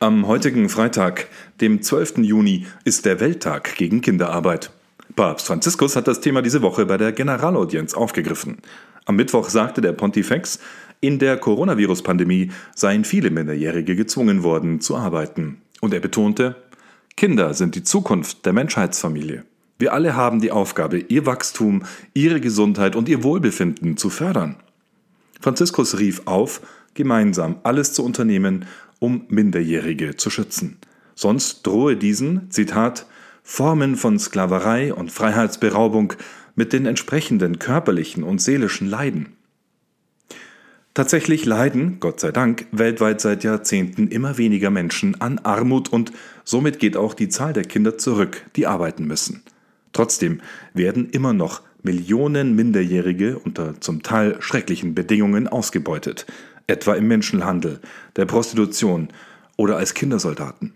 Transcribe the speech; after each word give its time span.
Am 0.00 0.26
heutigen 0.26 0.68
Freitag, 0.68 1.28
dem 1.60 1.80
12. 1.80 2.18
Juni, 2.18 2.66
ist 2.84 3.06
der 3.06 3.20
Welttag 3.20 3.76
gegen 3.76 4.00
Kinderarbeit. 4.00 4.72
Papst 5.14 5.46
Franziskus 5.46 5.94
hat 5.94 6.08
das 6.08 6.20
Thema 6.20 6.42
diese 6.42 6.62
Woche 6.62 6.84
bei 6.84 6.96
der 6.96 7.12
Generalaudienz 7.12 7.94
aufgegriffen. 7.94 8.58
Am 9.04 9.14
Mittwoch 9.14 9.48
sagte 9.48 9.80
der 9.80 9.92
Pontifex, 9.92 10.58
in 11.00 11.20
der 11.20 11.36
Coronavirus-Pandemie 11.36 12.50
seien 12.74 13.04
viele 13.04 13.30
Minderjährige 13.30 13.94
gezwungen 13.94 14.42
worden 14.42 14.80
zu 14.80 14.96
arbeiten. 14.96 15.58
Und 15.80 15.94
er 15.94 16.00
betonte, 16.00 16.56
Kinder 17.16 17.54
sind 17.54 17.76
die 17.76 17.84
Zukunft 17.84 18.44
der 18.46 18.52
Menschheitsfamilie. 18.52 19.44
Wir 19.78 19.92
alle 19.92 20.16
haben 20.16 20.40
die 20.40 20.50
Aufgabe, 20.50 20.98
ihr 20.98 21.24
Wachstum, 21.24 21.84
ihre 22.14 22.40
Gesundheit 22.40 22.96
und 22.96 23.08
ihr 23.08 23.22
Wohlbefinden 23.22 23.96
zu 23.96 24.10
fördern. 24.10 24.56
Franziskus 25.40 26.00
rief 26.00 26.22
auf, 26.24 26.62
gemeinsam 26.94 27.56
alles 27.62 27.92
zu 27.92 28.04
unternehmen, 28.04 28.64
um 29.04 29.26
Minderjährige 29.28 30.16
zu 30.16 30.30
schützen. 30.30 30.78
Sonst 31.14 31.66
drohe 31.66 31.94
diesen, 31.94 32.50
Zitat, 32.50 33.06
Formen 33.42 33.96
von 33.96 34.18
Sklaverei 34.18 34.94
und 34.94 35.12
Freiheitsberaubung 35.12 36.14
mit 36.54 36.72
den 36.72 36.86
entsprechenden 36.86 37.58
körperlichen 37.58 38.24
und 38.24 38.40
seelischen 38.40 38.88
Leiden. 38.88 39.36
Tatsächlich 40.94 41.44
leiden, 41.44 41.98
Gott 42.00 42.18
sei 42.18 42.32
Dank, 42.32 42.66
weltweit 42.72 43.20
seit 43.20 43.44
Jahrzehnten 43.44 44.08
immer 44.08 44.38
weniger 44.38 44.70
Menschen 44.70 45.20
an 45.20 45.38
Armut 45.40 45.92
und 45.92 46.12
somit 46.44 46.78
geht 46.78 46.96
auch 46.96 47.12
die 47.12 47.28
Zahl 47.28 47.52
der 47.52 47.64
Kinder 47.64 47.98
zurück, 47.98 48.46
die 48.56 48.66
arbeiten 48.66 49.04
müssen. 49.04 49.42
Trotzdem 49.92 50.40
werden 50.72 51.10
immer 51.10 51.34
noch 51.34 51.60
Millionen 51.82 52.56
Minderjährige 52.56 53.38
unter 53.38 53.78
zum 53.82 54.02
Teil 54.02 54.40
schrecklichen 54.40 54.94
Bedingungen 54.94 55.46
ausgebeutet, 55.46 56.24
etwa 56.66 56.94
im 56.94 57.08
Menschenhandel, 57.08 57.80
der 58.16 58.24
Prostitution 58.24 59.08
oder 59.56 59.76
als 59.76 59.94
Kindersoldaten. 59.94 60.74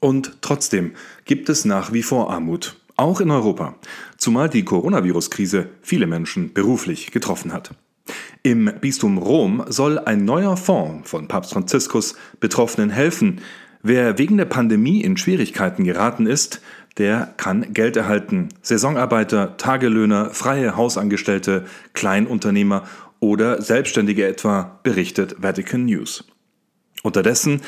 Und 0.00 0.38
trotzdem 0.40 0.92
gibt 1.24 1.48
es 1.48 1.64
nach 1.64 1.92
wie 1.92 2.02
vor 2.02 2.30
Armut, 2.30 2.76
auch 2.96 3.20
in 3.20 3.30
Europa, 3.30 3.74
zumal 4.16 4.48
die 4.48 4.64
Coronavirus-Krise 4.64 5.68
viele 5.82 6.06
Menschen 6.06 6.52
beruflich 6.52 7.12
getroffen 7.12 7.52
hat. 7.52 7.74
Im 8.42 8.70
Bistum 8.80 9.18
Rom 9.18 9.64
soll 9.68 9.98
ein 9.98 10.24
neuer 10.24 10.56
Fonds 10.56 11.08
von 11.08 11.28
Papst 11.28 11.52
Franziskus 11.52 12.14
Betroffenen 12.40 12.90
helfen. 12.90 13.40
Wer 13.82 14.18
wegen 14.18 14.36
der 14.36 14.46
Pandemie 14.46 15.02
in 15.02 15.16
Schwierigkeiten 15.16 15.84
geraten 15.84 16.26
ist, 16.26 16.60
der 16.98 17.32
kann 17.36 17.72
Geld 17.72 17.96
erhalten. 17.96 18.48
Saisonarbeiter, 18.62 19.56
Tagelöhner, 19.56 20.30
freie 20.30 20.76
Hausangestellte, 20.76 21.66
Kleinunternehmer 21.94 22.84
oder 23.20 23.62
Selbstständige 23.62 24.26
etwa, 24.26 24.80
berichtet 24.82 25.36
Vatican 25.38 25.84
News. 25.84 26.24
Unterdessen 27.02 27.60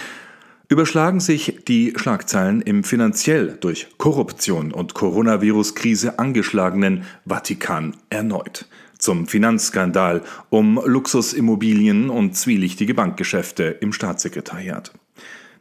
überschlagen 0.69 1.20
sich 1.20 1.61
die 1.69 1.92
Schlagzeilen 1.97 2.62
im 2.62 2.83
finanziell 2.83 3.58
durch 3.61 3.89
Korruption 3.98 4.73
und 4.73 4.95
Coronavirus-Krise 4.95 6.19
angeschlagenen 6.19 7.05
Vatikan 7.27 7.95
erneut. 8.08 8.67
Zum 8.98 9.27
Finanzskandal 9.27 10.23
um 10.48 10.80
Luxusimmobilien 10.84 12.08
und 12.08 12.36
zwielichtige 12.36 12.95
Bankgeschäfte 12.95 13.64
im 13.64 13.92
Staatssekretariat. 13.92 14.92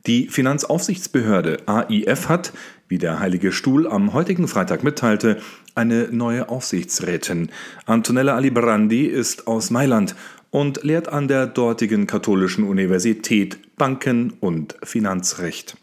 Die 0.08 0.28
Finanzaufsichtsbehörde 0.30 1.58
AIF 1.68 2.28
hat, 2.28 2.54
wie 2.88 2.98
der 2.98 3.20
Heilige 3.20 3.52
Stuhl 3.52 3.88
am 3.88 4.14
heutigen 4.14 4.48
Freitag 4.48 4.84
mitteilte, 4.84 5.38
eine 5.76 6.08
neue 6.12 6.50
Aufsichtsrätin. 6.50 7.50
Antonella 7.86 8.36
Alibrandi 8.36 9.06
ist 9.06 9.48
aus 9.48 9.70
Mailand 9.70 10.16
und 10.52 10.84
lehrt 10.84 11.08
an 11.10 11.28
der 11.28 11.48
dortigen 11.48 12.06
katholischen 12.06 12.66
Universität 12.66 13.58
Banken- 13.78 14.34
und 14.40 14.76
Finanzrecht. 14.84 15.78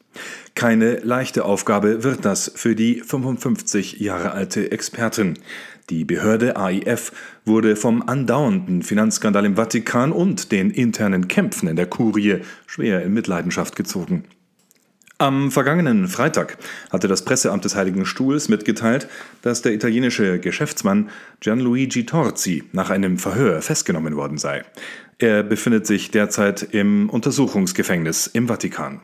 Keine 0.54 0.96
leichte 0.98 1.44
Aufgabe 1.44 2.02
wird 2.04 2.24
das 2.24 2.52
für 2.54 2.74
die 2.74 3.00
55 3.00 4.00
Jahre 4.00 4.32
alte 4.32 4.70
Expertin. 4.70 5.34
Die 5.90 6.04
Behörde 6.04 6.56
AIF 6.56 7.12
wurde 7.44 7.76
vom 7.76 8.02
andauernden 8.06 8.82
Finanzskandal 8.82 9.46
im 9.46 9.56
Vatikan 9.56 10.12
und 10.12 10.52
den 10.52 10.70
internen 10.70 11.28
Kämpfen 11.28 11.68
in 11.68 11.76
der 11.76 11.86
Kurie 11.86 12.40
schwer 12.66 13.02
in 13.02 13.14
Mitleidenschaft 13.14 13.74
gezogen. 13.74 14.24
Am 15.20 15.50
vergangenen 15.50 16.06
Freitag 16.06 16.58
hatte 16.92 17.08
das 17.08 17.24
Presseamt 17.24 17.64
des 17.64 17.74
Heiligen 17.74 18.06
Stuhls 18.06 18.48
mitgeteilt, 18.48 19.08
dass 19.42 19.62
der 19.62 19.72
italienische 19.72 20.38
Geschäftsmann 20.38 21.10
Gianluigi 21.40 22.06
Torzi 22.06 22.62
nach 22.70 22.90
einem 22.90 23.18
Verhör 23.18 23.60
festgenommen 23.60 24.14
worden 24.14 24.38
sei. 24.38 24.62
Er 25.18 25.42
befindet 25.42 25.88
sich 25.88 26.12
derzeit 26.12 26.62
im 26.62 27.10
Untersuchungsgefängnis 27.10 28.28
im 28.28 28.46
Vatikan. 28.46 29.00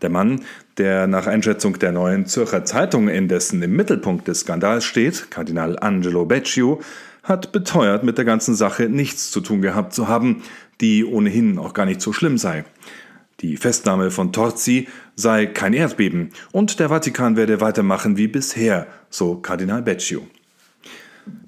Der 0.00 0.08
Mann, 0.08 0.40
der 0.78 1.06
nach 1.06 1.26
Einschätzung 1.26 1.78
der 1.78 1.92
neuen 1.92 2.24
Zürcher 2.24 2.64
Zeitung 2.64 3.08
indessen 3.08 3.60
im 3.60 3.76
Mittelpunkt 3.76 4.28
des 4.28 4.40
Skandals 4.40 4.86
steht, 4.86 5.30
Kardinal 5.30 5.78
Angelo 5.78 6.24
Becciu, 6.24 6.78
hat 7.22 7.52
beteuert, 7.52 8.02
mit 8.02 8.16
der 8.16 8.24
ganzen 8.24 8.54
Sache 8.54 8.88
nichts 8.88 9.30
zu 9.30 9.42
tun 9.42 9.60
gehabt 9.60 9.92
zu 9.92 10.08
haben, 10.08 10.42
die 10.80 11.04
ohnehin 11.04 11.58
auch 11.58 11.74
gar 11.74 11.84
nicht 11.84 12.00
so 12.00 12.14
schlimm 12.14 12.38
sei. 12.38 12.64
Die 13.40 13.56
Festnahme 13.56 14.10
von 14.10 14.32
Torzi 14.32 14.86
sei 15.16 15.46
kein 15.46 15.72
Erdbeben 15.72 16.30
und 16.52 16.78
der 16.78 16.90
Vatikan 16.90 17.36
werde 17.36 17.60
weitermachen 17.60 18.18
wie 18.18 18.28
bisher, 18.28 18.86
so 19.08 19.36
Kardinal 19.36 19.82
Becciu. 19.82 20.20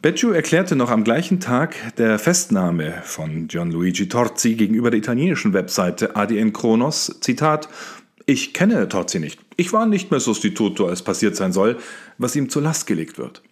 Becciu 0.01 0.31
erklärte 0.31 0.75
noch 0.75 0.91
am 0.91 1.05
gleichen 1.05 1.41
Tag 1.41 1.77
der 1.97 2.19
Festnahme 2.19 2.95
von 3.05 3.47
Gianluigi 3.47 4.09
Torzi 4.09 4.55
gegenüber 4.55 4.91
der 4.91 4.99
italienischen 4.99 5.53
Webseite 5.53 6.17
ADN 6.17 6.53
Kronos, 6.53 7.19
Zitat, 7.21 7.69
ich 8.25 8.55
kenne 8.55 8.89
Torzi 8.89 9.19
nicht. 9.19 9.41
Ich 9.57 9.73
war 9.73 9.85
nicht 9.85 10.11
mehr 10.11 10.21
Sostituto, 10.21 10.87
als 10.87 11.03
passiert 11.03 11.37
sein 11.37 11.53
soll, 11.53 11.79
was 12.17 12.37
ihm 12.37 12.49
zur 12.49 12.63
Last 12.63 12.87
gelegt 12.87 13.19
wird. 13.19 13.43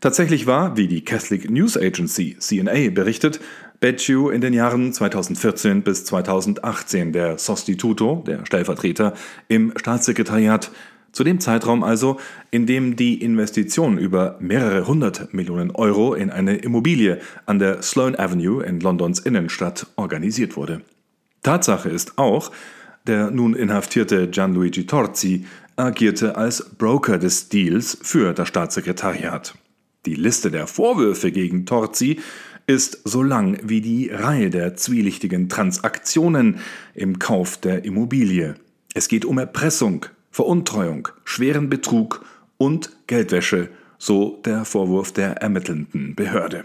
Tatsächlich 0.00 0.46
war, 0.46 0.76
wie 0.76 0.88
die 0.88 1.04
Catholic 1.04 1.50
News 1.50 1.76
Agency 1.76 2.36
CNA 2.38 2.90
berichtet, 2.90 3.40
Becciu 3.80 4.30
in 4.30 4.40
den 4.40 4.54
Jahren 4.54 4.92
2014 4.92 5.82
bis 5.82 6.04
2018 6.04 7.12
der 7.12 7.38
Sostituto, 7.38 8.24
der 8.26 8.44
Stellvertreter, 8.44 9.14
im 9.46 9.72
Staatssekretariat, 9.76 10.70
zu 11.12 11.24
dem 11.24 11.40
Zeitraum 11.40 11.82
also, 11.82 12.18
in 12.50 12.66
dem 12.66 12.96
die 12.96 13.22
Investition 13.22 13.98
über 13.98 14.36
mehrere 14.40 14.86
hundert 14.86 15.32
Millionen 15.32 15.70
Euro 15.70 16.14
in 16.14 16.30
eine 16.30 16.56
Immobilie 16.56 17.20
an 17.46 17.58
der 17.58 17.82
Sloane 17.82 18.18
Avenue 18.18 18.62
in 18.62 18.80
Londons 18.80 19.20
Innenstadt 19.20 19.86
organisiert 19.96 20.56
wurde. 20.56 20.82
Tatsache 21.42 21.88
ist 21.88 22.18
auch, 22.18 22.52
der 23.06 23.30
nun 23.30 23.54
inhaftierte 23.54 24.28
Gianluigi 24.28 24.86
Torzi 24.86 25.46
agierte 25.78 26.36
als 26.36 26.70
Broker 26.76 27.18
des 27.18 27.48
Deals 27.48 27.98
für 28.02 28.34
das 28.34 28.48
Staatssekretariat. 28.48 29.54
Die 30.06 30.14
Liste 30.14 30.50
der 30.50 30.66
Vorwürfe 30.66 31.32
gegen 31.32 31.66
Torzi 31.66 32.20
ist 32.66 33.00
so 33.04 33.22
lang 33.22 33.58
wie 33.62 33.80
die 33.80 34.10
Reihe 34.10 34.50
der 34.50 34.76
zwielichtigen 34.76 35.48
Transaktionen 35.48 36.60
im 36.94 37.18
Kauf 37.18 37.56
der 37.56 37.84
Immobilie. 37.84 38.56
Es 38.94 39.08
geht 39.08 39.24
um 39.24 39.38
Erpressung, 39.38 40.06
Veruntreuung, 40.30 41.08
schweren 41.24 41.70
Betrug 41.70 42.24
und 42.58 42.90
Geldwäsche, 43.06 43.70
so 43.98 44.40
der 44.44 44.64
Vorwurf 44.64 45.12
der 45.12 45.38
ermittelnden 45.38 46.14
Behörde. 46.14 46.64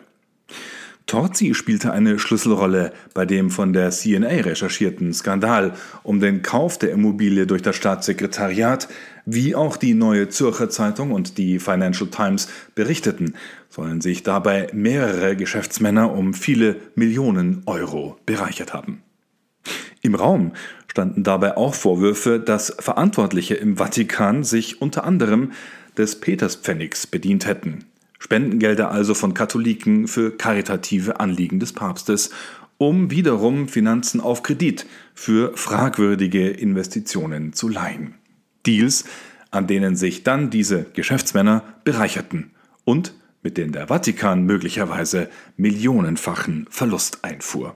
Torzi 1.06 1.54
spielte 1.54 1.92
eine 1.92 2.18
Schlüsselrolle 2.18 2.94
bei 3.14 3.26
dem 3.26 3.50
von 3.50 3.74
der 3.74 3.92
CNA 3.92 4.28
recherchierten 4.28 5.14
Skandal 5.14 5.74
um 6.02 6.20
den 6.20 6.42
Kauf 6.42 6.80
der 6.80 6.92
Immobilie 6.92 7.46
durch 7.46 7.62
das 7.62 7.76
Staatssekretariat, 7.76 8.88
wie 9.26 9.56
auch 9.56 9.78
die 9.78 9.94
Neue 9.94 10.30
Zürcher 10.30 10.70
Zeitung 10.70 11.12
und 11.12 11.38
die 11.38 11.60
Financial 11.60 12.10
Times 12.10 12.48
berichteten, 12.74 13.36
sollen 13.70 14.02
sich 14.02 14.24
dabei 14.24 14.68
mehrere 14.74 15.36
Geschäftsmänner 15.36 16.12
um 16.12 16.34
viele 16.34 16.78
Millionen 16.96 17.64
Euro 17.66 18.18
bereichert 18.26 18.74
haben. 18.74 19.04
Im 20.02 20.16
Raum 20.16 20.54
standen 20.88 21.24
dabei 21.24 21.58
auch 21.58 21.74
Vorwürfe, 21.74 22.40
dass 22.40 22.76
Verantwortliche 22.80 23.56
im 23.56 23.78
Vatikan 23.78 24.44
sich 24.44 24.82
unter 24.82 25.06
anderem 25.06 25.52
des 25.98 26.20
Peterspfennigs 26.20 27.08
bedient 27.08 27.46
hätten. 27.46 27.86
Spendengelder 28.24 28.90
also 28.90 29.16
von 29.16 29.34
Katholiken 29.34 30.08
für 30.08 30.32
karitative 30.38 31.20
Anliegen 31.20 31.60
des 31.60 31.74
Papstes, 31.74 32.30
um 32.78 33.12
wiederum 33.12 33.68
Finanzen 33.68 34.22
auf 34.22 34.44
Kredit 34.44 34.86
für 35.14 35.58
fragwürdige 35.58 36.50
Investitionen 36.50 37.52
zu 37.52 37.68
leihen. 37.68 38.16
Deals, 38.66 39.04
an 39.52 39.68
denen 39.68 39.98
sich 39.98 40.24
dann 40.24 40.50
diese 40.50 40.86
Geschäftsmänner 40.94 41.64
bereicherten 41.84 42.52
und 42.86 43.14
mit 43.42 43.58
denen 43.58 43.74
der 43.74 43.88
Vatikan 43.88 44.46
möglicherweise 44.46 45.30
millionenfachen 45.58 46.68
Verlust 46.70 47.26
einfuhr. 47.26 47.76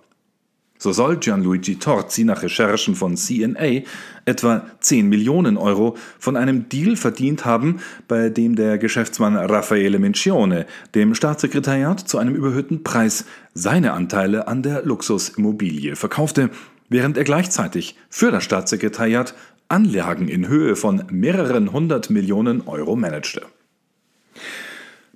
So 0.78 0.92
soll 0.92 1.18
Gianluigi 1.18 1.78
Torzi 1.78 2.24
nach 2.24 2.44
Recherchen 2.44 2.96
von 2.96 3.18
CNA 3.18 3.82
etwa 4.26 4.66
10 4.80 5.08
Millionen 5.08 5.58
Euro 5.58 5.96
von 6.20 6.36
einem 6.36 6.70
Deal 6.70 6.96
verdient 6.96 7.46
haben, 7.46 7.80
bei 8.08 8.30
dem 8.30 8.56
der 8.56 8.78
Geschäftsmann 8.78 9.36
Raffaele 9.36 10.00
Mencione 10.00 10.66
dem 10.94 11.16
Staatssekretariat 11.16 12.00
zu 12.00 12.18
einem 12.18 12.36
überhöhten 12.36 12.84
Preis 12.84 13.26
seine 13.54 13.94
Anteile 13.94 14.48
an 14.48 14.64
der 14.64 14.84
Luxusimmobilie 14.84 15.96
verkaufte, 15.96 16.50
während 16.90 17.18
er 17.18 17.24
gleichzeitig 17.24 17.96
für 18.10 18.32
das 18.32 18.44
Staatssekretariat 18.44 19.34
Anlagen 19.70 20.30
in 20.30 20.48
Höhe 20.48 20.76
von 20.76 21.04
mehreren 21.10 21.74
hundert 21.74 22.10
Millionen 22.10 22.68
Euro 22.68 22.96
managte. 22.96 23.42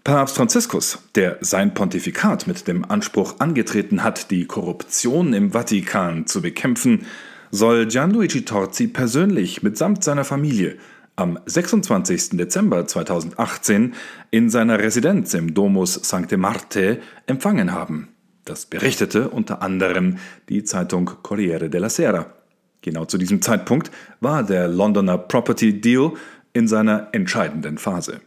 Papst 0.03 0.35
Franziskus, 0.35 0.97
der 1.13 1.37
sein 1.41 1.75
Pontifikat 1.75 2.47
mit 2.47 2.67
dem 2.67 2.89
Anspruch 2.89 3.35
angetreten 3.37 4.03
hat, 4.03 4.31
die 4.31 4.45
Korruption 4.45 5.33
im 5.33 5.51
Vatikan 5.51 6.25
zu 6.25 6.41
bekämpfen, 6.41 7.05
soll 7.51 7.85
Gianluigi 7.85 8.43
Torzi 8.43 8.87
persönlich 8.87 9.61
mitsamt 9.61 10.03
seiner 10.03 10.23
Familie 10.23 10.77
am 11.17 11.37
26. 11.45 12.31
Dezember 12.31 12.87
2018 12.87 13.93
in 14.31 14.49
seiner 14.49 14.79
Residenz 14.79 15.35
im 15.35 15.53
Domus 15.53 15.93
Sancte 15.93 16.37
Marte 16.37 16.99
empfangen 17.27 17.71
haben. 17.71 18.07
Das 18.43 18.65
berichtete 18.65 19.29
unter 19.29 19.61
anderem 19.61 20.17
die 20.49 20.63
Zeitung 20.63 21.11
Corriere 21.21 21.69
della 21.69 21.89
Sera. 21.89 22.33
Genau 22.81 23.05
zu 23.05 23.19
diesem 23.19 23.43
Zeitpunkt 23.43 23.91
war 24.19 24.41
der 24.41 24.67
Londoner 24.67 25.19
Property 25.19 25.79
Deal 25.79 26.13
in 26.53 26.67
seiner 26.67 27.09
entscheidenden 27.11 27.77
Phase. 27.77 28.21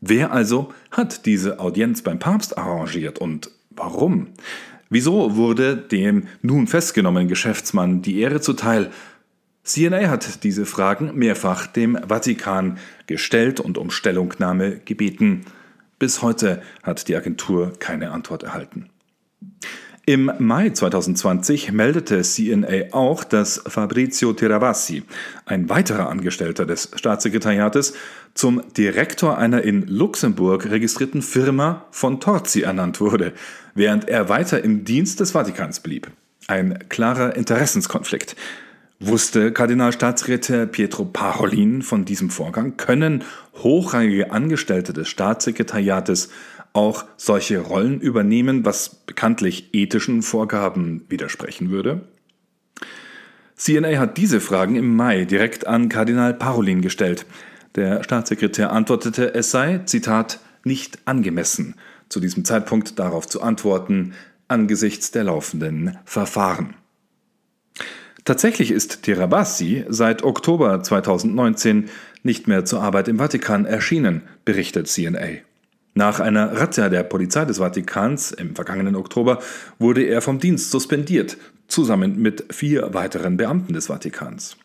Wer 0.00 0.32
also 0.32 0.72
hat 0.90 1.26
diese 1.26 1.60
Audienz 1.60 2.02
beim 2.02 2.18
Papst 2.18 2.56
arrangiert 2.56 3.18
und 3.18 3.50
warum? 3.70 4.28
Wieso 4.88 5.36
wurde 5.36 5.76
dem 5.76 6.26
nun 6.42 6.66
festgenommenen 6.66 7.28
Geschäftsmann 7.28 8.02
die 8.02 8.18
Ehre 8.20 8.40
zuteil? 8.40 8.90
CNA 9.62 10.08
hat 10.08 10.42
diese 10.42 10.64
Fragen 10.64 11.16
mehrfach 11.16 11.66
dem 11.66 11.98
Vatikan 12.08 12.78
gestellt 13.06 13.60
und 13.60 13.78
um 13.78 13.90
Stellungnahme 13.90 14.80
gebeten. 14.84 15.44
Bis 15.98 16.22
heute 16.22 16.62
hat 16.82 17.06
die 17.08 17.14
Agentur 17.14 17.74
keine 17.78 18.10
Antwort 18.10 18.42
erhalten. 18.42 18.88
Im 20.10 20.28
Mai 20.40 20.70
2020 20.70 21.70
meldete 21.70 22.22
CNA 22.22 22.92
auch, 22.92 23.22
dass 23.22 23.62
Fabrizio 23.68 24.32
Teravassi, 24.32 25.04
ein 25.46 25.68
weiterer 25.68 26.08
Angestellter 26.08 26.66
des 26.66 26.90
Staatssekretariates, 26.96 27.94
zum 28.34 28.60
Direktor 28.76 29.38
einer 29.38 29.62
in 29.62 29.86
Luxemburg 29.86 30.68
registrierten 30.68 31.22
Firma 31.22 31.86
von 31.92 32.18
Torzi 32.18 32.62
ernannt 32.62 33.00
wurde, 33.00 33.34
während 33.76 34.08
er 34.08 34.28
weiter 34.28 34.64
im 34.64 34.84
Dienst 34.84 35.20
des 35.20 35.30
Vatikans 35.30 35.78
blieb. 35.78 36.10
Ein 36.48 36.80
klarer 36.88 37.36
Interessenskonflikt. 37.36 38.34
Wusste 38.98 39.52
Kardinalstaatsräte 39.52 40.66
Pietro 40.66 41.04
Parolin 41.04 41.82
von 41.82 42.04
diesem 42.04 42.30
Vorgang? 42.30 42.76
Können 42.76 43.22
hochrangige 43.62 44.32
Angestellte 44.32 44.92
des 44.92 45.08
Staatssekretariates 45.08 46.30
auch 46.72 47.04
solche 47.16 47.58
Rollen 47.58 48.00
übernehmen, 48.00 48.64
was 48.64 48.88
bekanntlich 49.06 49.70
ethischen 49.72 50.22
Vorgaben 50.22 51.04
widersprechen 51.08 51.70
würde? 51.70 52.02
CNA 53.56 53.98
hat 53.98 54.16
diese 54.16 54.40
Fragen 54.40 54.76
im 54.76 54.96
Mai 54.96 55.24
direkt 55.26 55.66
an 55.66 55.88
Kardinal 55.88 56.32
Parolin 56.32 56.80
gestellt. 56.80 57.26
Der 57.74 58.02
Staatssekretär 58.02 58.72
antwortete, 58.72 59.34
es 59.34 59.50
sei, 59.50 59.78
Zitat, 59.84 60.40
nicht 60.64 60.98
angemessen, 61.04 61.74
zu 62.08 62.20
diesem 62.20 62.44
Zeitpunkt 62.44 62.98
darauf 62.98 63.26
zu 63.26 63.42
antworten, 63.42 64.14
angesichts 64.48 65.10
der 65.10 65.24
laufenden 65.24 65.98
Verfahren. 66.04 66.74
Tatsächlich 68.24 68.70
ist 68.70 69.02
Tirabassi 69.02 69.84
seit 69.88 70.22
Oktober 70.22 70.82
2019 70.82 71.88
nicht 72.22 72.48
mehr 72.48 72.64
zur 72.64 72.82
Arbeit 72.82 73.08
im 73.08 73.18
Vatikan 73.18 73.64
erschienen, 73.64 74.22
berichtet 74.44 74.88
CNA. 74.88 75.40
Nach 75.94 76.20
einer 76.20 76.52
Razzia 76.56 76.88
der 76.88 77.02
Polizei 77.02 77.44
des 77.44 77.58
Vatikans 77.58 78.30
im 78.32 78.54
vergangenen 78.54 78.94
Oktober 78.94 79.40
wurde 79.78 80.02
er 80.04 80.22
vom 80.22 80.38
Dienst 80.38 80.70
suspendiert, 80.70 81.36
zusammen 81.66 82.20
mit 82.20 82.52
vier 82.52 82.94
weiteren 82.94 83.36
Beamten 83.36 83.72
des 83.72 83.86
Vatikans. 83.86 84.56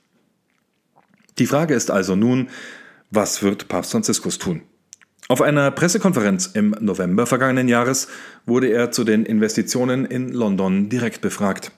Die 1.38 1.48
Frage 1.48 1.74
ist 1.74 1.92
also 1.92 2.16
nun, 2.16 2.50
was 3.12 3.44
wird 3.44 3.68
Papst 3.68 3.92
Franziskus 3.92 4.38
tun? 4.38 4.62
Auf 5.27 5.42
einer 5.42 5.72
Pressekonferenz 5.72 6.51
im 6.54 6.75
November 6.80 7.25
vergangenen 7.25 7.68
Jahres 7.68 8.07
wurde 8.45 8.68
er 8.68 8.92
zu 8.92 9.04
den 9.04 9.25
Investitionen 9.25 10.06
in 10.06 10.30
London 10.30 10.89
direkt 10.89 11.21
befragt. 11.21 11.71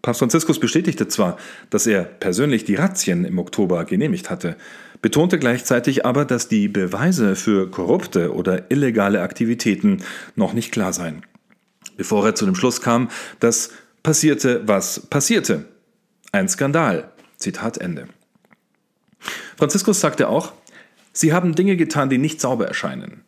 Papst 0.00 0.20
Franziskus 0.20 0.60
bestätigte 0.60 1.08
zwar, 1.08 1.36
dass 1.70 1.86
er 1.86 2.04
persönlich 2.04 2.64
die 2.64 2.76
Razzien 2.76 3.24
im 3.24 3.38
Oktober 3.38 3.84
genehmigt 3.84 4.30
hatte, 4.30 4.56
betonte 5.04 5.38
gleichzeitig 5.38 6.06
aber, 6.06 6.24
dass 6.24 6.48
die 6.48 6.66
Beweise 6.66 7.36
für 7.36 7.70
korrupte 7.70 8.32
oder 8.32 8.70
illegale 8.70 9.20
Aktivitäten 9.20 10.02
noch 10.34 10.54
nicht 10.54 10.72
klar 10.72 10.94
seien. 10.94 11.26
Bevor 11.98 12.24
er 12.24 12.34
zu 12.34 12.46
dem 12.46 12.54
Schluss 12.54 12.80
kam, 12.80 13.10
dass 13.38 13.68
passierte, 14.02 14.66
was 14.66 15.00
passierte. 15.00 15.66
Ein 16.32 16.48
Skandal. 16.48 17.12
Zitat 17.36 17.76
Ende. 17.76 18.08
Franziskus 19.58 20.00
sagte 20.00 20.26
auch, 20.26 20.54
Sie 21.12 21.34
haben 21.34 21.54
Dinge 21.54 21.76
getan, 21.76 22.08
die 22.08 22.16
nicht 22.16 22.40
sauber 22.40 22.66
erscheinen. 22.66 23.23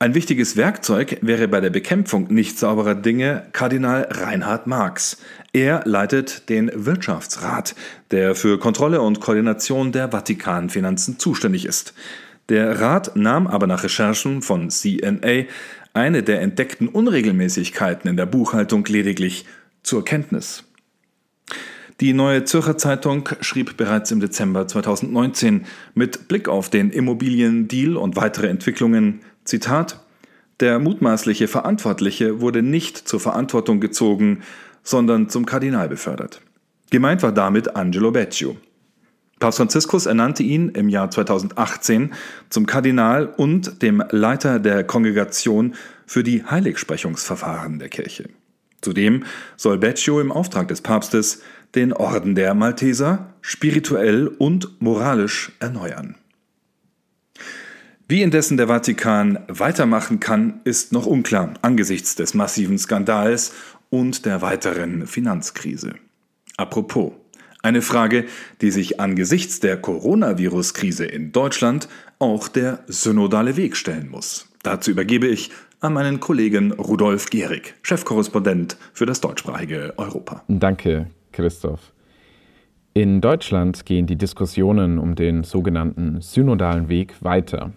Ein 0.00 0.14
wichtiges 0.14 0.56
Werkzeug 0.56 1.18
wäre 1.22 1.48
bei 1.48 1.60
der 1.60 1.70
Bekämpfung 1.70 2.32
nicht 2.32 2.56
sauberer 2.56 2.94
Dinge 2.94 3.48
Kardinal 3.50 4.06
Reinhard 4.08 4.68
Marx. 4.68 5.18
Er 5.52 5.82
leitet 5.86 6.48
den 6.48 6.70
Wirtschaftsrat, 6.72 7.74
der 8.12 8.36
für 8.36 8.60
Kontrolle 8.60 9.00
und 9.00 9.18
Koordination 9.18 9.90
der 9.90 10.12
Vatikanfinanzen 10.12 11.18
zuständig 11.18 11.64
ist. 11.64 11.94
Der 12.48 12.80
Rat 12.80 13.16
nahm 13.16 13.48
aber 13.48 13.66
nach 13.66 13.82
Recherchen 13.82 14.40
von 14.40 14.70
CNA 14.70 15.46
eine 15.94 16.22
der 16.22 16.42
entdeckten 16.42 16.86
Unregelmäßigkeiten 16.86 18.08
in 18.08 18.16
der 18.16 18.26
Buchhaltung 18.26 18.84
lediglich 18.84 19.46
zur 19.82 20.04
Kenntnis. 20.04 20.62
Die 22.00 22.12
Neue 22.12 22.44
Zürcher 22.44 22.78
Zeitung 22.78 23.28
schrieb 23.40 23.76
bereits 23.76 24.12
im 24.12 24.20
Dezember 24.20 24.68
2019 24.68 25.66
mit 25.94 26.28
Blick 26.28 26.48
auf 26.48 26.70
den 26.70 26.90
Immobiliendeal 26.90 27.96
und 27.96 28.14
weitere 28.14 28.46
Entwicklungen, 28.46 29.22
Zitat, 29.48 29.98
der 30.60 30.78
mutmaßliche 30.78 31.48
Verantwortliche 31.48 32.42
wurde 32.42 32.62
nicht 32.62 33.08
zur 33.08 33.18
Verantwortung 33.18 33.80
gezogen, 33.80 34.42
sondern 34.82 35.30
zum 35.30 35.46
Kardinal 35.46 35.88
befördert. 35.88 36.42
Gemeint 36.90 37.22
war 37.22 37.32
damit 37.32 37.74
Angelo 37.74 38.10
Beccio. 38.10 38.58
Papst 39.38 39.56
Franziskus 39.56 40.04
ernannte 40.04 40.42
ihn 40.42 40.68
im 40.70 40.90
Jahr 40.90 41.10
2018 41.10 42.12
zum 42.50 42.66
Kardinal 42.66 43.26
und 43.26 43.80
dem 43.80 44.04
Leiter 44.10 44.58
der 44.58 44.84
Kongregation 44.84 45.74
für 46.06 46.22
die 46.22 46.44
Heiligsprechungsverfahren 46.44 47.78
der 47.78 47.88
Kirche. 47.88 48.28
Zudem 48.82 49.24
soll 49.56 49.78
Beccio 49.78 50.20
im 50.20 50.30
Auftrag 50.30 50.68
des 50.68 50.82
Papstes 50.82 51.40
den 51.74 51.94
Orden 51.94 52.34
der 52.34 52.52
Malteser 52.52 53.32
spirituell 53.40 54.28
und 54.28 54.82
moralisch 54.82 55.52
erneuern. 55.58 56.16
Wie 58.10 58.22
indessen 58.22 58.56
der 58.56 58.68
Vatikan 58.68 59.40
weitermachen 59.48 60.18
kann, 60.18 60.62
ist 60.64 60.94
noch 60.94 61.04
unklar 61.04 61.52
angesichts 61.60 62.14
des 62.14 62.32
massiven 62.32 62.78
Skandals 62.78 63.52
und 63.90 64.24
der 64.24 64.40
weiteren 64.40 65.06
Finanzkrise. 65.06 65.92
Apropos, 66.56 67.12
eine 67.62 67.82
Frage, 67.82 68.24
die 68.62 68.70
sich 68.70 68.98
angesichts 68.98 69.60
der 69.60 69.76
Coronavirus-Krise 69.76 71.04
in 71.04 71.32
Deutschland 71.32 71.86
auch 72.18 72.48
der 72.48 72.78
synodale 72.86 73.58
Weg 73.58 73.76
stellen 73.76 74.08
muss. 74.08 74.48
Dazu 74.62 74.90
übergebe 74.90 75.26
ich 75.26 75.50
an 75.80 75.92
meinen 75.92 76.18
Kollegen 76.18 76.72
Rudolf 76.72 77.28
Gehrig, 77.28 77.74
Chefkorrespondent 77.82 78.78
für 78.94 79.04
das 79.04 79.20
deutschsprachige 79.20 79.92
Europa. 79.98 80.44
Danke, 80.48 81.10
Christoph. 81.32 81.92
In 82.94 83.20
Deutschland 83.20 83.84
gehen 83.84 84.06
die 84.06 84.16
Diskussionen 84.16 84.98
um 84.98 85.14
den 85.14 85.44
sogenannten 85.44 86.22
synodalen 86.22 86.88
Weg 86.88 87.14
weiter. 87.20 87.74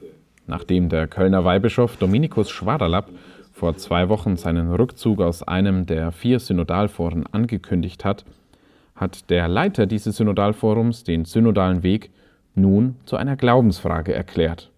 Nachdem 0.52 0.90
der 0.90 1.08
Kölner 1.08 1.46
Weihbischof 1.46 1.96
Dominikus 1.96 2.50
Schwaderlapp 2.50 3.10
vor 3.54 3.78
zwei 3.78 4.10
Wochen 4.10 4.36
seinen 4.36 4.70
Rückzug 4.70 5.22
aus 5.22 5.44
einem 5.44 5.86
der 5.86 6.12
vier 6.12 6.42
Synodalforen 6.42 7.26
angekündigt 7.26 8.04
hat, 8.04 8.26
hat 8.94 9.30
der 9.30 9.48
Leiter 9.48 9.86
dieses 9.86 10.18
Synodalforums 10.18 11.06
den 11.06 11.24
synodalen 11.24 11.84
Weg 11.84 12.12
nun 12.54 12.98
zu 13.06 13.16
einer 13.16 13.38
Glaubensfrage 13.38 14.14
erklärt. 14.14 14.70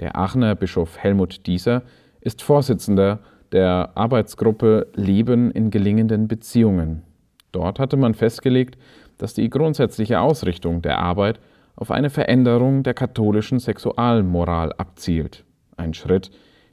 Der 0.00 0.16
Aachener 0.16 0.54
Bischof 0.54 0.98
Helmut 0.98 1.46
Dieser 1.46 1.80
ist 2.20 2.42
Vorsitzender 2.42 3.20
der 3.52 3.92
Arbeitsgruppe 3.94 4.88
Leben 4.94 5.50
in 5.50 5.70
gelingenden 5.70 6.28
Beziehungen. 6.28 7.04
Dort 7.52 7.78
hatte 7.78 7.96
man 7.96 8.12
festgelegt, 8.12 8.76
dass 9.16 9.32
die 9.32 9.48
grundsätzliche 9.48 10.20
Ausrichtung 10.20 10.82
der 10.82 10.98
Arbeit 10.98 11.40
auf 11.76 11.90
eine 11.90 12.10
Veränderung 12.10 12.82
der 12.82 12.94
katholischen 12.94 13.58
Sexualmoral 13.58 14.72
abzielt. 14.74 15.44
Ein 15.76 15.94
Schritt, 15.94 16.30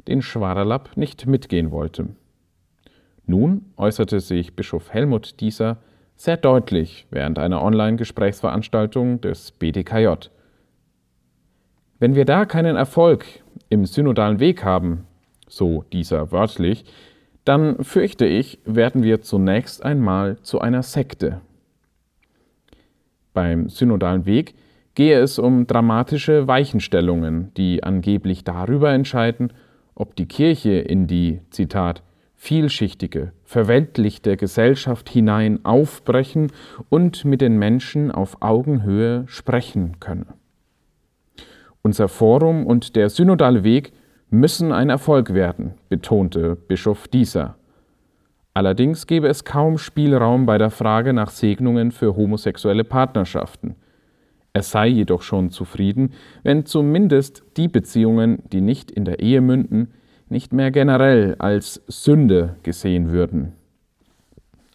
den 0.08 0.22
Schwaderlapp 0.22 0.98
nicht 0.98 1.26
mitgehen 1.26 1.72
wollte. 1.72 2.10
Nun 3.26 3.66
äußerte 3.78 4.20
sich 4.20 4.56
Bischof 4.56 4.92
Helmut 4.92 5.40
Dieser 5.40 5.78
sehr 6.16 6.36
deutlich 6.36 7.08
während 7.12 7.40
einer 7.40 7.62
Online-Gesprächsveranstaltung 7.62 9.22
des 9.22 9.52
BDKJ. 9.52 10.30
Wenn 12.00 12.16
wir 12.16 12.26
da 12.26 12.46
keinen 12.46 12.76
Erfolg 12.76 13.26
im 13.70 13.86
synodalen 13.86 14.40
Weg 14.40 14.64
haben, 14.64 15.06
so 15.48 15.86
dieser 15.94 16.32
wörtlich, 16.32 16.86
dann 17.46 17.84
fürchte 17.84 18.26
ich, 18.26 18.60
werden 18.66 19.04
wir 19.04 19.22
zunächst 19.22 19.84
einmal 19.84 20.40
zu 20.42 20.60
einer 20.60 20.84
Sekte. 20.84 21.42
Beim 23.34 23.70
synodalen 23.70 24.26
Weg 24.26 24.56
gehe 24.96 25.20
es 25.20 25.40
um 25.40 25.68
dramatische 25.68 26.48
Weichenstellungen, 26.48 27.54
die 27.56 27.84
angeblich 27.84 28.44
darüber 28.44 28.92
entscheiden, 28.92 29.54
ob 29.96 30.16
die 30.16 30.28
Kirche 30.28 30.72
in 30.72 31.08
die, 31.08 31.42
Zitat, 31.50 32.04
vielschichtige, 32.36 33.34
verweltlichte 33.44 34.38
Gesellschaft 34.38 35.10
hinein 35.10 35.66
aufbrechen 35.66 36.52
und 36.88 37.26
mit 37.26 37.42
den 37.42 37.58
Menschen 37.58 38.12
auf 38.12 38.42
Augenhöhe 38.42 39.26
sprechen 39.28 40.00
könne. 40.00 40.26
Unser 41.82 42.08
Forum 42.08 42.66
und 42.66 42.96
der 42.96 43.10
synodale 43.10 43.64
Weg 43.64 43.92
müssen 44.30 44.72
ein 44.72 44.90
Erfolg 44.90 45.34
werden, 45.34 45.74
betonte 45.90 46.56
Bischof 46.56 47.08
Dieser. 47.08 47.56
Allerdings 48.54 49.08
gebe 49.08 49.28
es 49.28 49.44
kaum 49.44 49.78
Spielraum 49.78 50.46
bei 50.46 50.58
der 50.58 50.70
Frage 50.70 51.14
nach 51.14 51.30
Segnungen 51.30 51.92
für 51.92 52.16
homosexuelle 52.16 52.84
Partnerschaften. 52.84 53.76
Er 54.54 54.64
sei 54.64 54.88
jedoch 54.88 55.22
schon 55.22 55.52
zufrieden, 55.52 56.14
wenn 56.44 56.66
zumindest 56.66 57.44
die 57.58 57.68
Beziehungen, 57.68 58.42
die 58.52 58.62
nicht 58.62 58.90
in 58.92 59.06
der 59.06 59.20
Ehe 59.20 59.42
münden, 59.42 59.90
nicht 60.28 60.54
mehr 60.54 60.72
generell 60.72 61.36
als 61.40 61.82
Sünde 61.88 62.56
gesehen 62.64 63.12
würden. 63.12 63.54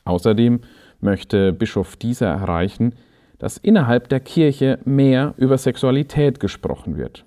Außerdem 0.05 0.61
möchte 1.01 1.53
Bischof 1.53 1.97
Dieser 1.97 2.29
erreichen, 2.29 2.95
dass 3.39 3.59
innerhalb 3.59 4.09
der 4.09 4.21
Kirche 4.21 4.79
mehr 4.85 5.35
über 5.37 5.59
Sexualität 5.59 6.41
gesprochen 6.41 6.97
wird. 6.97 7.25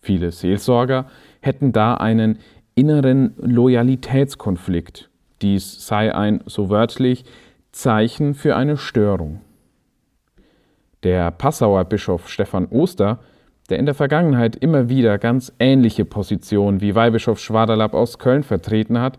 Viele 0.00 0.32
Seelsorger 0.32 1.06
hätten 1.40 1.72
da 1.72 1.94
einen 1.94 2.38
inneren 2.74 3.34
Loyalitätskonflikt. 3.38 5.08
Dies 5.42 5.86
sei 5.86 6.14
ein, 6.14 6.42
so 6.46 6.68
wörtlich, 6.70 7.24
Zeichen 7.72 8.34
für 8.34 8.56
eine 8.56 8.76
Störung. 8.76 9.40
Der 11.06 11.30
Passauer 11.30 11.84
Bischof 11.84 12.28
Stephan 12.28 12.66
Oster, 12.66 13.20
der 13.70 13.78
in 13.78 13.86
der 13.86 13.94
Vergangenheit 13.94 14.56
immer 14.56 14.88
wieder 14.88 15.18
ganz 15.18 15.52
ähnliche 15.60 16.04
Positionen 16.04 16.80
wie 16.80 16.96
Weihbischof 16.96 17.38
Schwaderlapp 17.38 17.94
aus 17.94 18.18
Köln 18.18 18.42
vertreten 18.42 18.98
hat, 19.00 19.16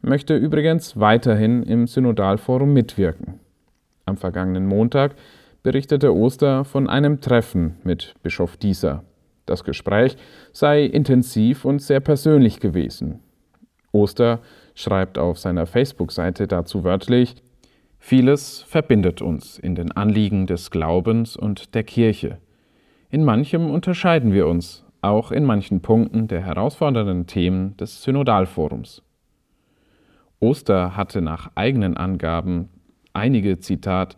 möchte 0.00 0.34
übrigens 0.34 0.98
weiterhin 0.98 1.62
im 1.62 1.88
Synodalforum 1.88 2.72
mitwirken. 2.72 3.38
Am 4.06 4.16
vergangenen 4.16 4.64
Montag 4.64 5.14
berichtete 5.62 6.14
Oster 6.14 6.64
von 6.64 6.88
einem 6.88 7.20
Treffen 7.20 7.76
mit 7.84 8.14
Bischof 8.22 8.56
Dieser. 8.56 9.04
Das 9.44 9.62
Gespräch 9.62 10.16
sei 10.54 10.84
intensiv 10.84 11.66
und 11.66 11.82
sehr 11.82 12.00
persönlich 12.00 12.60
gewesen. 12.60 13.20
Oster 13.92 14.40
schreibt 14.74 15.18
auf 15.18 15.38
seiner 15.38 15.66
Facebook-Seite 15.66 16.46
dazu 16.46 16.82
wörtlich, 16.82 17.36
Vieles 18.08 18.62
verbindet 18.62 19.20
uns 19.20 19.58
in 19.58 19.74
den 19.74 19.90
Anliegen 19.90 20.46
des 20.46 20.70
Glaubens 20.70 21.36
und 21.36 21.74
der 21.74 21.82
Kirche. 21.82 22.38
In 23.10 23.24
manchem 23.24 23.68
unterscheiden 23.68 24.32
wir 24.32 24.46
uns, 24.46 24.84
auch 25.02 25.32
in 25.32 25.42
manchen 25.42 25.80
Punkten 25.80 26.28
der 26.28 26.40
herausfordernden 26.40 27.26
Themen 27.26 27.76
des 27.78 28.04
Synodalforums. 28.04 29.02
Oster 30.38 30.96
hatte 30.96 31.20
nach 31.20 31.50
eigenen 31.56 31.96
Angaben 31.96 32.68
einige, 33.12 33.58
Zitat, 33.58 34.16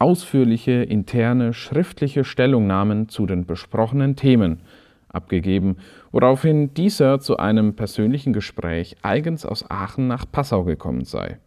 ausführliche 0.00 0.72
interne 0.72 1.52
schriftliche 1.52 2.24
Stellungnahmen 2.24 3.08
zu 3.08 3.24
den 3.24 3.46
besprochenen 3.46 4.16
Themen 4.16 4.62
abgegeben, 5.10 5.76
woraufhin 6.10 6.74
dieser 6.74 7.20
zu 7.20 7.36
einem 7.36 7.76
persönlichen 7.76 8.32
Gespräch 8.32 8.96
eigens 9.02 9.46
aus 9.46 9.64
Aachen 9.70 10.08
nach 10.08 10.24
Passau 10.28 10.64
gekommen 10.64 11.04
sei. 11.04 11.38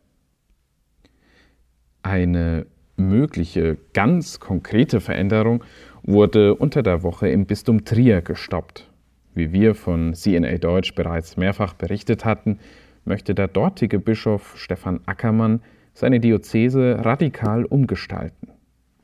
Eine 2.04 2.66
mögliche 2.98 3.78
ganz 3.94 4.40
konkrete 4.40 5.02
Veränderung 5.02 5.64
wurde 6.04 6.56
unter 6.56 6.84
der 6.84 7.04
Woche 7.04 7.30
im 7.30 7.46
Bistum 7.46 7.86
Trier 7.86 8.22
gestoppt. 8.22 8.90
Wie 9.34 9.52
wir 9.54 9.76
von 9.76 10.14
CNA 10.14 10.58
Deutsch 10.58 10.96
bereits 10.96 11.38
mehrfach 11.38 11.74
berichtet 11.74 12.26
hatten, 12.26 12.60
möchte 13.06 13.34
der 13.34 13.48
dortige 13.48 14.00
Bischof 14.00 14.58
Stefan 14.58 15.00
Ackermann 15.06 15.62
seine 15.94 16.20
Diözese 16.20 17.04
radikal 17.04 17.66
umgestalten. 17.66 18.50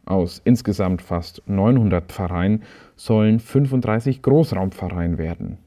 Aus 0.06 0.42
insgesamt 0.44 1.02
fast 1.02 1.44
900 1.48 2.12
Pfarreien 2.12 2.64
sollen 2.96 3.40
35 3.40 4.22
Großraumpfarreien 4.22 5.18
werden. 5.18 5.58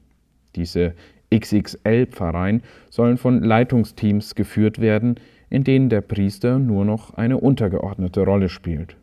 Diese 0.56 0.94
XXL-Pfarreien 1.32 2.62
sollen 2.88 3.18
von 3.18 3.42
Leitungsteams 3.42 4.34
geführt 4.34 4.80
werden, 4.80 5.16
in 5.50 5.64
denen 5.64 5.88
der 5.88 6.00
Priester 6.00 6.58
nur 6.58 6.84
noch 6.84 7.14
eine 7.14 7.36
untergeordnete 7.38 8.22
Rolle 8.24 8.48
spielt. 8.48 8.96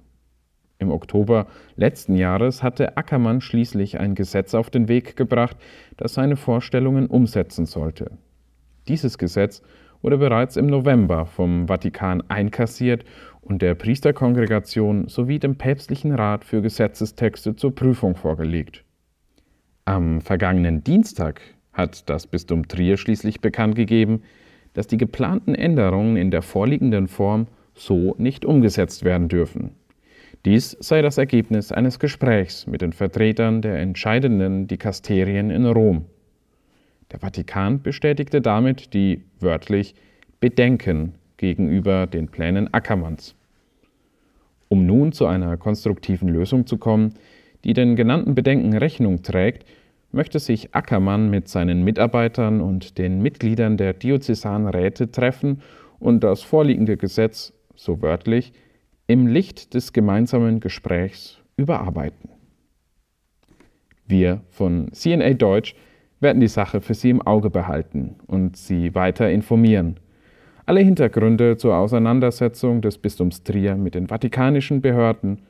Im 0.79 0.91
Oktober 0.91 1.47
letzten 1.75 2.15
Jahres 2.15 2.63
hatte 2.63 2.97
Ackermann 2.97 3.41
schließlich 3.41 3.99
ein 3.99 4.15
Gesetz 4.15 4.53
auf 4.53 4.69
den 4.69 4.87
Weg 4.87 5.15
gebracht, 5.15 5.57
das 5.97 6.13
seine 6.13 6.35
Vorstellungen 6.35 7.07
umsetzen 7.07 7.65
sollte. 7.65 8.11
Dieses 8.87 9.17
Gesetz 9.17 9.61
wurde 10.01 10.17
bereits 10.17 10.55
im 10.55 10.67
November 10.67 11.25
vom 11.25 11.67
Vatikan 11.67 12.21
einkassiert 12.29 13.03
und 13.41 13.61
der 13.61 13.75
Priesterkongregation 13.75 15.07
sowie 15.07 15.39
dem 15.39 15.57
päpstlichen 15.57 16.13
Rat 16.13 16.45
für 16.45 16.61
Gesetzestexte 16.61 17.55
zur 17.55 17.73
Prüfung 17.73 18.15
vorgelegt. 18.15 18.83
Am 19.85 20.21
vergangenen 20.21 20.83
Dienstag 20.83 21.41
hat 21.73 22.09
das 22.09 22.27
Bistum 22.27 22.67
Trier 22.67 22.97
schließlich 22.97 23.41
bekannt 23.41 23.75
gegeben, 23.75 24.21
dass 24.77 24.85
die 24.85 24.97
geplanten 24.97 25.55
Änderungen 25.55 26.17
in 26.17 26.29
der 26.29 26.43
vorliegenden 26.43 27.07
Form 27.07 27.47
so 27.73 28.13
nicht 28.19 28.45
umgesetzt 28.45 29.03
werden 29.03 29.27
dürfen. 29.27 29.71
Dies 30.45 30.77
sei 30.79 31.01
das 31.01 31.17
Ergebnis 31.17 31.71
eines 31.71 31.97
Gesprächs 31.97 32.67
mit 32.67 32.83
den 32.83 32.93
Vertretern 32.93 33.63
der 33.63 33.79
entscheidenden 33.79 34.67
Dikasterien 34.67 35.49
in 35.49 35.65
Rom. 35.65 36.05
Der 37.11 37.17
Vatikan 37.17 37.81
bestätigte 37.81 38.39
damit 38.39 38.93
die 38.93 39.23
wörtlich 39.39 39.95
Bedenken 40.39 41.15
gegenüber 41.37 42.05
den 42.05 42.27
Plänen 42.27 42.71
Ackermanns. 42.71 43.33
Um 44.69 44.85
nun 44.85 45.11
zu 45.11 45.25
einer 45.25 45.57
konstruktiven 45.57 46.29
Lösung 46.29 46.67
zu 46.67 46.77
kommen, 46.77 47.15
die 47.63 47.73
den 47.73 47.95
genannten 47.95 48.35
Bedenken 48.35 48.77
Rechnung 48.77 49.23
trägt, 49.23 49.65
möchte 50.17 50.39
sich 50.39 50.73
Ackermann 50.73 51.29
mit 51.29 51.47
seinen 51.47 51.83
Mitarbeitern 51.83 52.59
und 52.59 52.97
den 52.97 53.21
Mitgliedern 53.21 53.77
der 53.77 53.93
diözesanen 53.93 54.67
Räte 54.67 55.11
treffen 55.11 55.61
und 55.99 56.23
das 56.23 56.41
vorliegende 56.41 56.97
Gesetz, 56.97 57.53
so 57.75 58.01
wörtlich, 58.01 58.51
im 59.05 59.27
Licht 59.27 59.75
des 59.75 59.93
gemeinsamen 59.93 60.59
Gesprächs 60.59 61.37
überarbeiten. 61.55 62.31
Wir 64.07 64.41
von 64.49 64.91
CNA 64.91 65.33
Deutsch 65.33 65.75
werden 66.19 66.39
die 66.39 66.47
Sache 66.47 66.81
für 66.81 66.95
Sie 66.95 67.11
im 67.11 67.21
Auge 67.21 67.51
behalten 67.51 68.15
und 68.25 68.57
Sie 68.57 68.95
weiter 68.95 69.29
informieren. 69.29 69.99
Alle 70.65 70.79
Hintergründe 70.79 71.57
zur 71.57 71.75
Auseinandersetzung 71.75 72.81
des 72.81 72.97
Bistums 72.97 73.43
Trier 73.43 73.75
mit 73.75 73.93
den 73.93 74.07
vatikanischen 74.07 74.81
Behörden, 74.81 75.43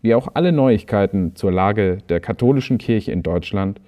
wie 0.00 0.14
auch 0.14 0.28
alle 0.32 0.52
Neuigkeiten 0.52 1.36
zur 1.36 1.52
Lage 1.52 1.98
der 2.08 2.20
katholischen 2.20 2.78
Kirche 2.78 3.12
in 3.12 3.22
Deutschland, 3.22 3.82